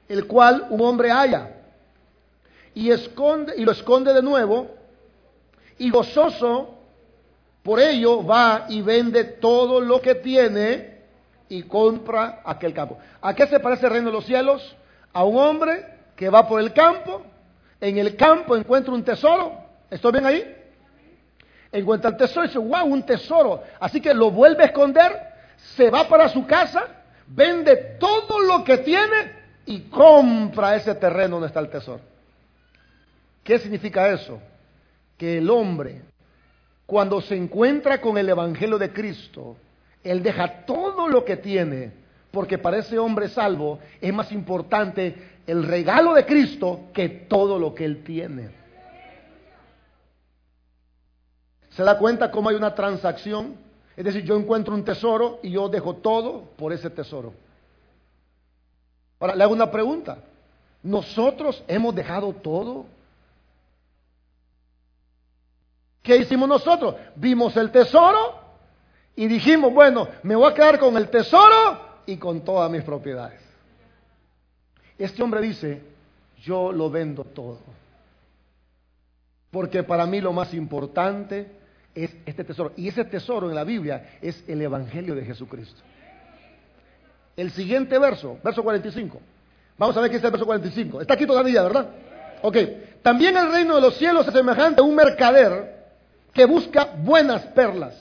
[0.09, 1.64] el cual un hombre halla
[2.75, 4.71] y, esconde, y lo esconde de nuevo,
[5.79, 6.75] y gozoso
[7.63, 11.03] por ello va y vende todo lo que tiene
[11.49, 12.99] y compra aquel campo.
[13.21, 14.77] ¿A qué se parece el reino de los cielos?
[15.13, 17.23] A un hombre que va por el campo
[17.85, 19.53] en el campo encuentra un tesoro.
[19.91, 20.57] ¿Estoy bien ahí?
[21.71, 23.63] Encuentra el tesoro y dice, wow, un tesoro.
[23.79, 25.13] Así que lo vuelve a esconder,
[25.77, 26.87] se va para su casa,
[27.27, 29.33] vende todo lo que tiene
[29.67, 32.01] y compra ese terreno donde está el tesoro.
[33.45, 34.41] ¿Qué significa eso?
[35.19, 36.03] Que el hombre,
[36.87, 39.57] cuando se encuentra con el Evangelio de Cristo,
[40.03, 41.93] él deja todo lo que tiene,
[42.31, 45.15] porque para ese hombre salvo es más importante
[45.47, 48.51] el regalo de Cristo que todo lo que Él tiene.
[51.71, 53.57] ¿Se da cuenta cómo hay una transacción?
[53.97, 57.33] Es decir, yo encuentro un tesoro y yo dejo todo por ese tesoro.
[59.19, 60.19] Ahora, le hago una pregunta.
[60.83, 62.87] ¿Nosotros hemos dejado todo?
[66.05, 66.97] ¿Qué hicimos nosotros?
[67.17, 68.39] Vimos el tesoro
[69.17, 73.41] y dijimos, bueno, me voy a quedar con el tesoro y con todas mis propiedades.
[74.99, 75.81] Este hombre dice,
[76.43, 77.59] yo lo vendo todo.
[79.51, 81.51] Porque para mí lo más importante
[81.95, 82.73] es este tesoro.
[82.77, 85.81] Y ese tesoro en la Biblia es el Evangelio de Jesucristo.
[87.35, 89.23] El siguiente verso, verso 45.
[89.79, 91.01] Vamos a ver qué es el verso 45.
[91.01, 91.89] Está aquí todavía, ¿verdad?
[92.43, 92.59] Ok.
[93.01, 95.74] También el reino de los cielos es semejante a un mercader
[96.35, 97.95] que busca buenas perlas.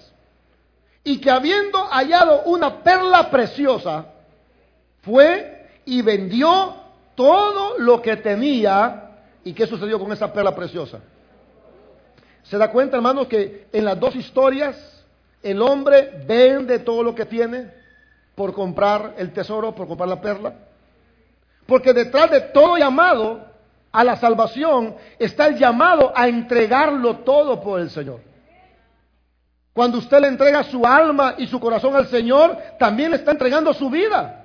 [1.03, 4.05] Y que habiendo hallado una perla preciosa,
[5.01, 6.75] fue y vendió
[7.15, 9.11] todo lo que tenía.
[9.43, 10.99] ¿Y qué sucedió con esa perla preciosa?
[12.43, 15.05] ¿Se da cuenta, hermanos, que en las dos historias
[15.41, 17.71] el hombre vende todo lo que tiene
[18.35, 20.53] por comprar el tesoro, por comprar la perla?
[21.67, 23.52] Porque detrás de todo llamado
[23.93, 28.21] a la salvación está el llamado a entregarlo todo por el Señor.
[29.71, 33.71] Cuando usted le entrega su alma y su corazón al Señor, también le está entregando
[33.73, 34.39] su vida.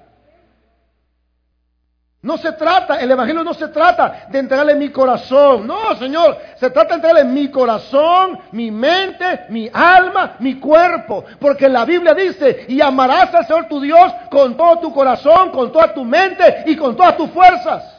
[2.21, 5.67] No se trata, el Evangelio no se trata de entregarle mi corazón.
[5.67, 11.25] No, Señor, se trata de entregarle mi corazón, mi mente, mi alma, mi cuerpo.
[11.41, 15.73] Porque la Biblia dice, y amarás al Señor tu Dios con todo tu corazón, con
[15.73, 17.98] toda tu mente y con todas tus fuerzas.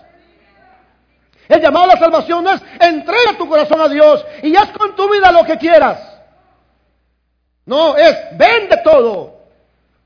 [1.49, 5.11] El llamado a la salvación es entrega tu corazón a Dios y haz con tu
[5.11, 5.99] vida lo que quieras.
[7.65, 9.39] No, es vende todo.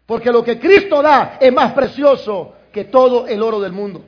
[0.06, 4.06] Porque lo que Cristo da es más precioso que todo el oro del mundo.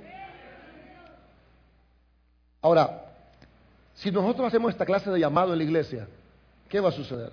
[2.62, 3.04] Ahora,
[3.96, 6.08] si nosotros hacemos esta clase de llamado en la iglesia,
[6.70, 7.32] ¿qué va a suceder?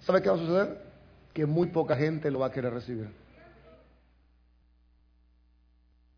[0.00, 0.82] ¿Sabe qué va a suceder?
[1.34, 3.21] Que muy poca gente lo va a querer recibir.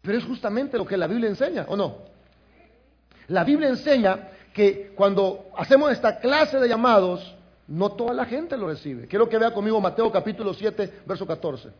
[0.05, 1.97] Pero es justamente lo que la Biblia enseña, ¿o no?
[3.29, 7.35] La Biblia enseña que cuando hacemos esta clase de llamados,
[7.67, 9.09] no toda la gente lo recibe.
[9.09, 11.71] Quiero que vea conmigo Mateo capítulo 7, verso 14.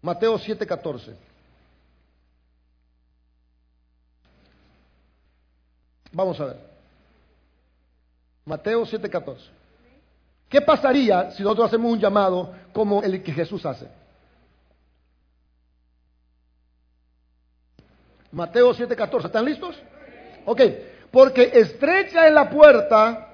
[0.00, 1.14] Mateo 7, 14.
[6.12, 6.56] Vamos a ver.
[8.46, 9.44] Mateo 7, 14.
[10.48, 13.99] ¿Qué pasaría si nosotros hacemos un llamado como el que Jesús hace?
[18.32, 19.26] Mateo 7, 14.
[19.26, 19.80] ¿Están listos?
[20.44, 20.60] Ok.
[21.10, 23.30] Porque estrecha es la puerta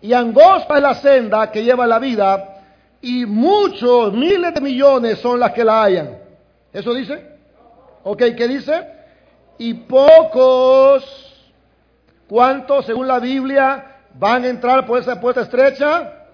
[0.00, 2.58] y angosta es la senda que lleva la vida,
[3.00, 6.18] y muchos, miles de millones son las que la hayan.
[6.72, 7.38] ¿Eso dice?
[8.02, 8.18] ¿Ok?
[8.36, 8.86] ¿Qué dice?
[9.58, 11.04] Y pocos,
[12.28, 16.26] ¿cuántos según la Biblia van a entrar por esa puerta estrecha?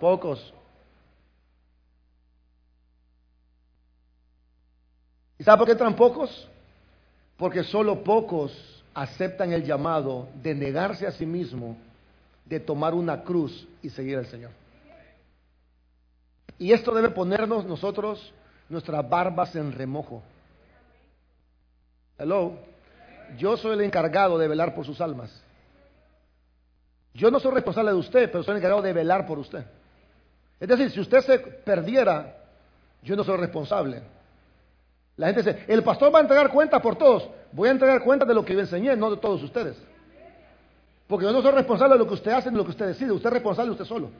[0.00, 0.52] Pocos.
[5.38, 6.48] ¿Y sabe por qué entran pocos?
[7.36, 8.52] Porque solo pocos
[8.94, 11.76] aceptan el llamado de negarse a sí mismo
[12.44, 14.50] de tomar una cruz y seguir al Señor.
[16.58, 18.32] Y esto debe ponernos nosotros
[18.68, 20.22] nuestras barbas en remojo.
[22.18, 22.52] Hello.
[23.38, 25.42] Yo soy el encargado de velar por sus almas.
[27.14, 29.64] Yo no soy responsable de usted, pero soy el encargado de velar por usted.
[30.60, 32.36] Es decir, si usted se perdiera,
[33.02, 34.02] yo no soy responsable.
[35.16, 37.28] La gente dice, el pastor va a entregar cuentas por todos.
[37.52, 39.76] Voy a entregar cuentas de lo que yo enseñé, no de todos ustedes.
[41.06, 42.86] Porque yo no soy responsable de lo que usted hace ni de lo que usted
[42.86, 43.12] decide.
[43.12, 44.10] Usted es responsable usted solo.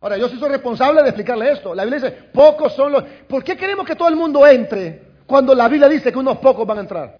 [0.00, 1.74] Ahora, yo sí soy responsable de explicarle esto.
[1.74, 3.02] La Biblia dice, pocos son los...
[3.02, 6.66] ¿Por qué queremos que todo el mundo entre cuando la Biblia dice que unos pocos
[6.66, 7.18] van a entrar?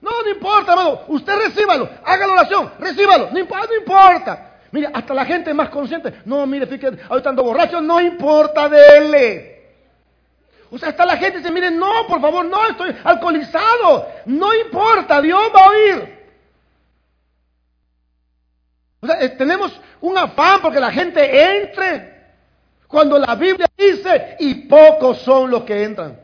[0.00, 1.00] No, no importa, hermano.
[1.08, 1.88] Usted recíbalo.
[2.04, 2.72] Haga la oración.
[2.78, 3.30] Recíbalo.
[3.30, 4.58] No, no importa.
[4.72, 6.20] Mire, hasta la gente más consciente.
[6.24, 7.80] No, mire, fíjate, ahorita ando borracho.
[7.80, 9.49] No importa, dele.
[10.70, 14.08] O sea, hasta la gente dice, mire, no, por favor, no, estoy alcoholizado.
[14.26, 16.18] No importa, Dios va a oír.
[19.00, 22.20] O sea, eh, tenemos un afán porque la gente entre.
[22.86, 26.20] Cuando la Biblia dice, y pocos son los que entran.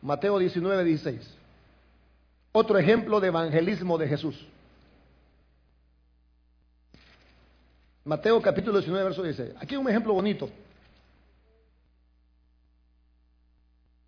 [0.00, 1.34] Mateo 19, 16.
[2.52, 4.46] Otro ejemplo de evangelismo de Jesús.
[8.08, 9.56] Mateo capítulo 19, verso 16.
[9.60, 10.48] Aquí hay un ejemplo bonito.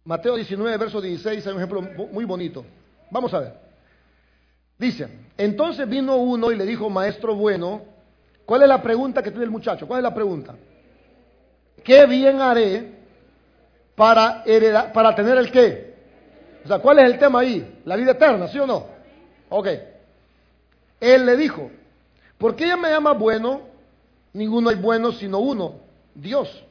[0.05, 2.65] Mateo 19, verso 16, hay un ejemplo muy bonito.
[3.11, 3.53] Vamos a ver.
[4.79, 7.83] Dice, entonces vino uno y le dijo, maestro bueno,
[8.47, 9.87] ¿cuál es la pregunta que tiene el muchacho?
[9.87, 10.55] ¿Cuál es la pregunta?
[11.85, 12.95] ¿Qué bien haré
[13.95, 15.95] para, heredar, para tener el qué.
[16.65, 17.83] O sea, ¿cuál es el tema ahí?
[17.85, 18.87] La vida eterna, ¿sí o no?
[19.51, 19.69] Ok.
[20.99, 21.71] Él le dijo,
[22.39, 23.69] ¿por qué ella me llama bueno?
[24.33, 25.81] Ninguno es bueno sino uno,
[26.15, 26.65] Dios.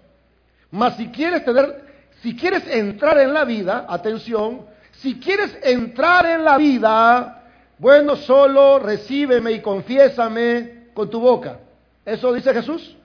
[0.72, 1.84] Mas si quieres tener,
[2.22, 7.44] si quieres entrar en la vida, atención, si quieres entrar en la vida,
[7.78, 11.60] bueno, solo recíbeme y confiésame con tu boca.
[12.06, 12.96] ¿Eso dice Jesús?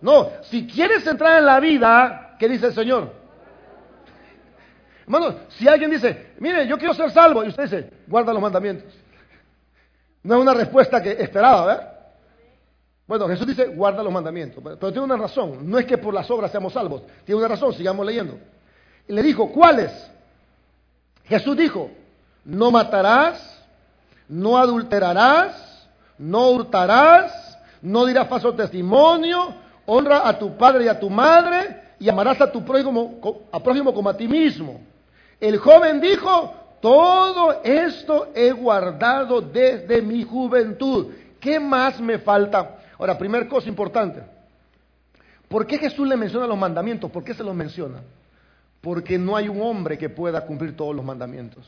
[0.00, 3.12] No, si quieres entrar en la vida, ¿qué dice el Señor?
[5.02, 8.92] Hermano, si alguien dice, mire, yo quiero ser salvo, y usted dice, guarda los mandamientos.
[10.22, 11.97] No es una respuesta que esperaba, ¿verdad?
[13.08, 16.30] Bueno, Jesús dice, guarda los mandamientos, pero tiene una razón, no es que por las
[16.30, 18.38] obras seamos salvos, tiene una razón, sigamos leyendo.
[19.08, 19.90] Y le dijo, ¿cuáles?
[21.24, 21.90] Jesús dijo,
[22.44, 23.64] no matarás,
[24.28, 29.54] no adulterarás, no hurtarás, no dirás falso testimonio,
[29.86, 33.94] honra a tu padre y a tu madre y amarás a tu prójimo, a prójimo
[33.94, 34.82] como a ti mismo.
[35.40, 41.06] El joven dijo, todo esto he guardado desde mi juventud.
[41.40, 42.77] ¿Qué más me falta?
[42.98, 44.22] Ahora, primera cosa importante.
[45.48, 47.10] ¿Por qué Jesús le menciona los mandamientos?
[47.10, 48.02] ¿Por qué se los menciona?
[48.80, 51.64] Porque no hay un hombre que pueda cumplir todos los mandamientos.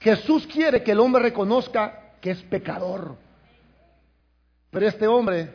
[0.00, 3.16] Jesús quiere que el hombre reconozca que es pecador.
[4.70, 5.50] Pero este hombre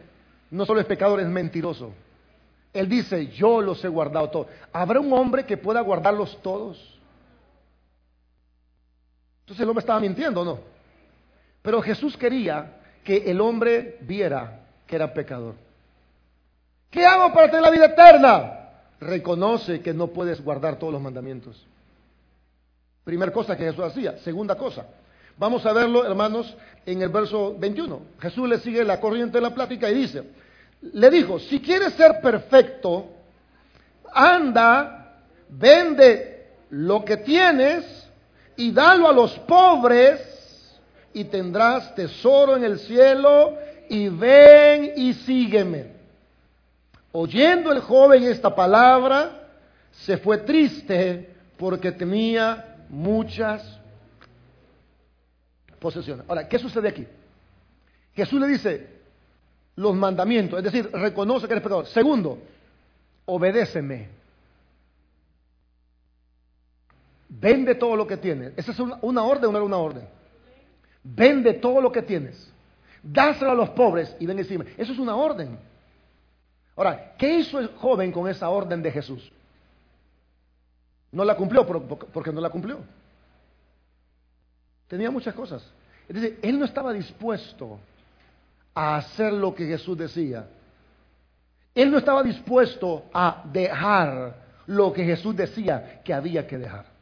[0.52, 1.92] no solo es pecador, es mentiroso.
[2.74, 4.48] Él dice, yo los he guardado todos.
[4.72, 6.78] ¿Habrá un hombre que pueda guardarlos todos?
[9.42, 10.60] Entonces el hombre estaba mintiendo, ¿no?
[11.62, 12.77] Pero Jesús quería
[13.08, 15.56] que el hombre viera que era pecador.
[16.90, 18.70] ¿Qué hago para tener la vida eterna?
[19.00, 21.66] Reconoce que no puedes guardar todos los mandamientos.
[23.06, 24.18] Primera cosa que Jesús hacía.
[24.18, 24.88] Segunda cosa.
[25.38, 26.54] Vamos a verlo, hermanos,
[26.86, 28.02] en el verso 21.
[28.20, 30.24] Jesús le sigue la corriente de la plática y dice,
[30.82, 33.06] le dijo, si quieres ser perfecto,
[34.14, 37.86] anda, vende lo que tienes
[38.58, 40.37] y dalo a los pobres
[41.14, 43.58] y tendrás tesoro en el cielo
[43.90, 45.98] y ven y sígueme.
[47.12, 49.48] Oyendo el joven esta palabra,
[49.92, 53.80] se fue triste porque tenía muchas
[55.80, 56.26] posesiones.
[56.28, 57.08] Ahora, ¿qué sucede aquí?
[58.16, 58.88] Jesús le dice
[59.76, 61.86] los mandamientos, es decir, reconoce que eres pecador.
[61.88, 62.40] Segundo,
[63.26, 64.10] obedéceme.
[67.30, 68.54] Vende todo lo que tienes.
[68.58, 70.17] ¿Esa es una, una orden era una orden?
[71.16, 72.52] Vende todo lo que tienes.
[73.02, 74.66] Dáselo a los pobres y ven encima.
[74.78, 75.58] Eso es una orden.
[76.76, 79.32] Ahora, ¿qué hizo el joven con esa orden de Jesús?
[81.12, 82.80] No la cumplió porque no la cumplió.
[84.88, 85.64] Tenía muchas cosas.
[86.08, 87.80] Es decir, él no estaba dispuesto
[88.74, 90.48] a hacer lo que Jesús decía.
[91.74, 94.36] Él no estaba dispuesto a dejar
[94.68, 96.97] lo que Jesús decía que había que dejar.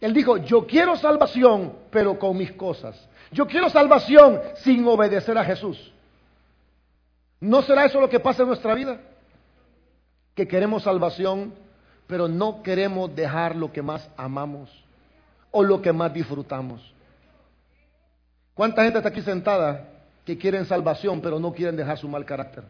[0.00, 3.08] Él dijo, yo quiero salvación, pero con mis cosas.
[3.30, 5.92] Yo quiero salvación sin obedecer a Jesús.
[7.40, 9.00] ¿No será eso lo que pasa en nuestra vida?
[10.34, 11.54] Que queremos salvación,
[12.06, 14.70] pero no queremos dejar lo que más amamos
[15.50, 16.94] o lo que más disfrutamos.
[18.54, 19.88] ¿Cuánta gente está aquí sentada
[20.24, 22.64] que quieren salvación, pero no quieren dejar su mal carácter?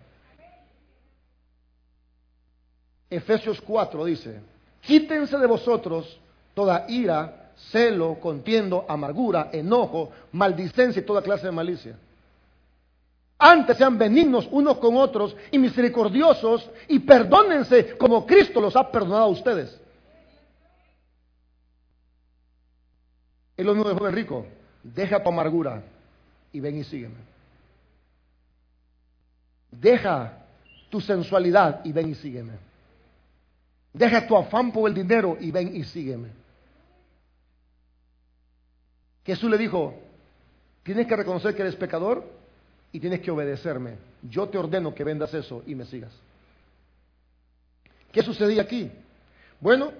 [3.08, 4.40] Efesios 4 dice,
[4.80, 6.20] quítense de vosotros
[6.56, 11.98] toda ira, celo, contiendo, amargura, enojo, maldicencia y toda clase de malicia.
[13.38, 19.24] Antes sean benignos unos con otros y misericordiosos y perdónense como Cristo los ha perdonado
[19.24, 19.78] a ustedes.
[23.54, 24.46] Es lo mismo de joven rico.
[24.82, 25.82] Deja tu amargura
[26.52, 27.16] y ven y sígueme.
[29.70, 30.38] Deja
[30.88, 32.52] tu sensualidad y ven y sígueme.
[33.92, 36.45] Deja tu afán por el dinero y ven y sígueme.
[39.26, 39.92] Jesús le dijo,
[40.84, 42.24] tienes que reconocer que eres pecador
[42.92, 43.96] y tienes que obedecerme.
[44.22, 46.12] Yo te ordeno que vendas eso y me sigas.
[48.12, 48.90] ¿Qué sucedía aquí?
[49.60, 49.92] Bueno,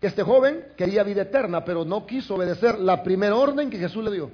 [0.00, 4.10] este joven quería vida eterna, pero no quiso obedecer la primera orden que Jesús le
[4.10, 4.30] dio.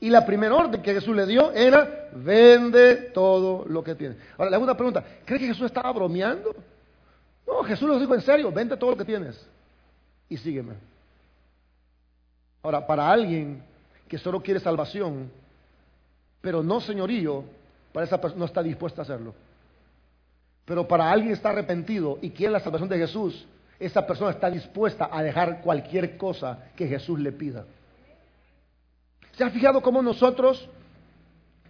[0.00, 4.16] Y la primera orden que Jesús le dio era, vende todo lo que tienes.
[4.38, 6.54] Ahora, le hago una pregunta, ¿cree que Jesús estaba bromeando?
[7.46, 9.38] No, Jesús lo dijo en serio, vende todo lo que tienes
[10.30, 10.72] y sígueme.
[12.62, 13.62] Ahora, para alguien
[14.08, 15.30] que solo quiere salvación,
[16.40, 17.44] pero no señorío,
[17.92, 19.34] para esa persona no está dispuesta a hacerlo.
[20.64, 23.46] Pero para alguien que está arrepentido y quiere la salvación de Jesús,
[23.78, 27.64] esa persona está dispuesta a dejar cualquier cosa que Jesús le pida.
[29.32, 30.68] ¿Se ha fijado cómo nosotros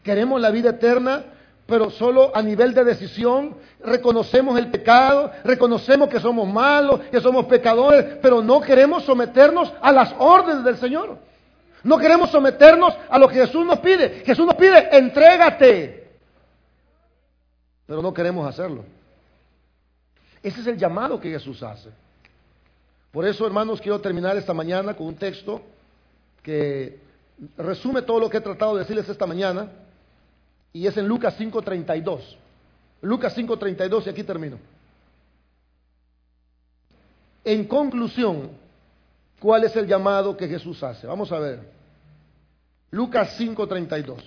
[0.02, 1.24] queremos la vida eterna,
[1.70, 3.56] pero solo a nivel de decisión.
[3.78, 9.92] Reconocemos el pecado, reconocemos que somos malos, que somos pecadores, pero no queremos someternos a
[9.92, 11.16] las órdenes del Señor.
[11.84, 14.22] No queremos someternos a lo que Jesús nos pide.
[14.26, 16.10] Jesús nos pide, entrégate.
[17.86, 18.84] Pero no queremos hacerlo.
[20.42, 21.90] Ese es el llamado que Jesús hace.
[23.12, 25.62] Por eso, hermanos, quiero terminar esta mañana con un texto
[26.42, 26.98] que
[27.56, 29.68] resume todo lo que he tratado de decirles esta mañana
[30.72, 32.36] y es en Lucas 5.32.
[33.02, 34.58] Lucas 5.32 y aquí termino.
[37.44, 38.50] En conclusión,
[39.40, 41.06] ¿cuál es el llamado que Jesús hace?
[41.06, 41.60] Vamos a ver.
[42.90, 44.22] Lucas 5.32.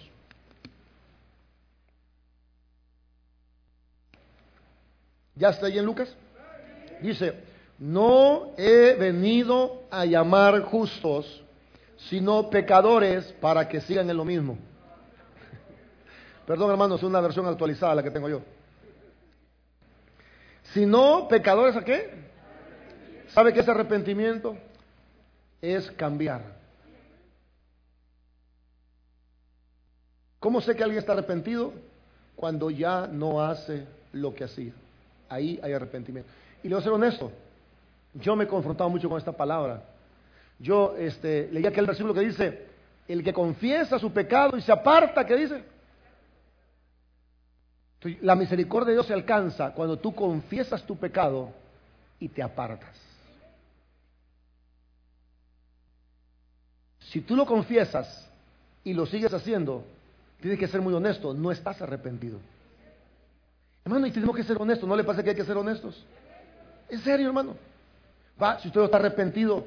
[5.35, 6.15] ¿Ya está ahí en Lucas?
[7.01, 7.33] Dice,
[7.79, 11.43] no he venido a llamar justos,
[12.09, 14.57] sino pecadores para que sigan en lo mismo.
[16.45, 18.41] Perdón, hermanos, es una versión actualizada la que tengo yo.
[20.73, 22.09] Sino pecadores a qué?
[23.29, 24.57] ¿Sabe qué es arrepentimiento?
[25.61, 26.41] Es cambiar.
[30.39, 31.73] ¿Cómo sé que alguien está arrepentido?
[32.35, 34.73] Cuando ya no hace lo que hacía.
[35.29, 36.29] Ahí hay arrepentimiento.
[36.61, 37.31] Y le voy a ser honesto,
[38.13, 39.83] yo me he confrontado mucho con esta palabra.
[40.59, 42.67] Yo este, leí aquel versículo que dice,
[43.07, 45.72] el que confiesa su pecado y se aparta, ¿qué dice?
[48.21, 51.51] La misericordia de Dios se alcanza cuando tú confiesas tu pecado
[52.19, 52.95] y te apartas.
[56.99, 58.27] Si tú lo confiesas
[58.83, 59.85] y lo sigues haciendo,
[60.41, 62.39] tienes que ser muy honesto, no estás arrepentido.
[63.85, 66.03] Hermano, y tenemos que ser honestos, ¿no le pasa que hay que ser honestos?
[66.89, 67.55] En serio, hermano.
[68.41, 69.65] Va, si usted no está arrepentido,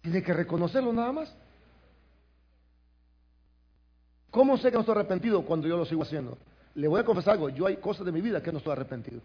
[0.00, 1.34] tiene que reconocerlo nada más.
[4.32, 6.38] ¿Cómo sé que no estoy arrepentido cuando yo lo sigo haciendo?
[6.74, 9.20] Le voy a confesar algo, yo hay cosas de mi vida que no estoy arrepentido.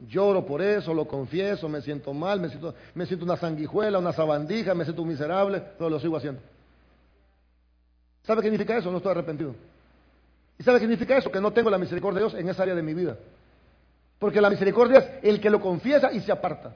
[0.00, 4.12] Lloro por eso, lo confieso, me siento mal, me siento, me siento una sanguijuela, una
[4.12, 6.40] sabandija, me siento miserable, pero lo sigo haciendo.
[8.24, 8.90] ¿Sabe qué significa eso?
[8.90, 9.54] No estoy arrepentido.
[10.58, 11.30] ¿Y sabe qué significa eso?
[11.30, 13.16] Que no tengo la misericordia de Dios en esa área de mi vida.
[14.18, 16.74] Porque la misericordia es el que lo confiesa y se aparta.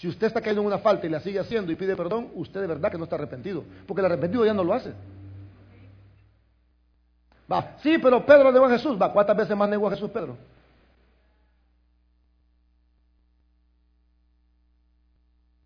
[0.00, 2.60] Si usted está cayendo en una falta y la sigue haciendo y pide perdón, usted
[2.60, 3.64] de verdad que no está arrepentido.
[3.86, 4.92] Porque el arrepentido ya no lo hace.
[7.50, 9.00] Va, sí, pero Pedro negó a Jesús.
[9.00, 10.36] Va, ¿cuántas veces más negó a Jesús Pedro?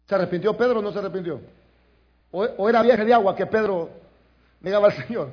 [0.06, 1.40] ¿Se arrepintió Pedro o no se arrepintió?
[2.30, 3.90] ¿O, o era viaje de agua que Pedro
[4.60, 5.30] negaba al Señor?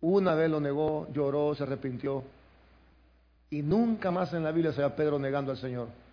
[0.00, 2.24] Una vez lo negó, lloró, se arrepintió.
[3.50, 6.03] Y nunca más en la Biblia se ve a Pedro negando al Señor.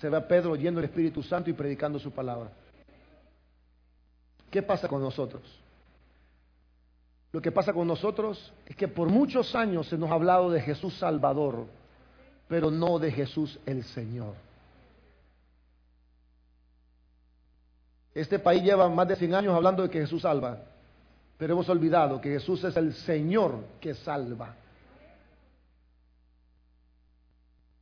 [0.00, 2.50] Se ve a Pedro yendo el Espíritu Santo y predicando su palabra.
[4.50, 5.42] ¿Qué pasa con nosotros?
[7.32, 10.60] Lo que pasa con nosotros es que por muchos años se nos ha hablado de
[10.60, 11.66] Jesús Salvador,
[12.48, 14.34] pero no de Jesús el Señor.
[18.14, 20.62] Este país lleva más de 100 años hablando de que Jesús salva.
[21.36, 24.54] Pero hemos olvidado que Jesús es el Señor que salva.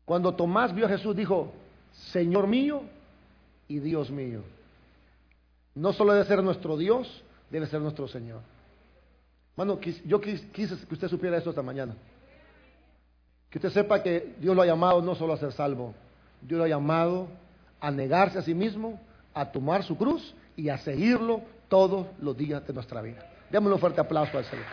[0.04, 1.52] Cuando Tomás vio a Jesús dijo,
[2.12, 2.82] Señor mío
[3.68, 4.42] y Dios mío.
[5.74, 8.40] No solo debe ser nuestro Dios, debe ser nuestro Señor.
[9.56, 11.94] Mano, yo quise que usted supiera esto esta mañana.
[13.50, 15.94] Que usted sepa que Dios lo ha llamado no solo a ser salvo,
[16.42, 17.28] Dios lo ha llamado
[17.80, 19.00] a negarse a sí mismo,
[19.32, 23.24] a tomar su cruz y a seguirlo todos los días de nuestra vida.
[23.50, 24.64] Démosle un fuerte aplauso al Señor.